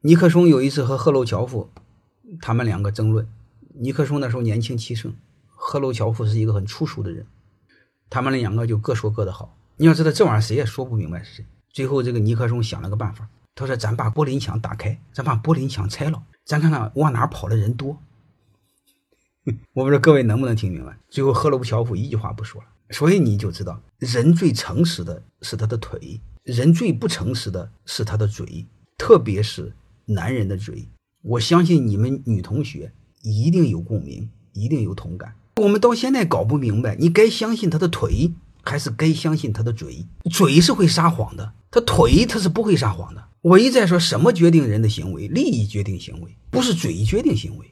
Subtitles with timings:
[0.00, 1.70] 尼克松有一次和赫鲁晓夫
[2.40, 3.26] 他们两个争论，
[3.74, 5.12] 尼克松那时候年轻气盛，
[5.48, 7.26] 赫鲁晓夫是一个很粗俗的人，
[8.08, 9.56] 他们两个就各说各的好。
[9.76, 11.44] 你要知道这玩意儿谁也说不明白是谁。
[11.72, 17.98] 最后这个尼克松想了个办法，他说：“咱把柏林墙打开，咱把柏林墙拆了，咱看看往哪跑的人多。
[19.74, 20.96] ”我不知道各位能不能听明白。
[21.10, 22.68] 最后赫鲁晓夫一句话不说了。
[22.90, 29.72] 所以你就知道，人最诚实的是他的腿，人最不诚实的是他的嘴，特别是
[30.08, 30.88] 男人的嘴。
[31.22, 35.34] 我相信你们女同学一定有共鸣，一定有同感。
[35.56, 38.32] 我们到现在搞不明白，你该相信他的腿，
[38.62, 40.06] 还是该相信他的嘴？
[40.30, 43.24] 嘴是会撒谎的，他腿他是不会撒谎的。
[43.42, 45.28] 我一再说，什么决定人的行为？
[45.28, 47.66] 利益决定行为，不是嘴决定行为。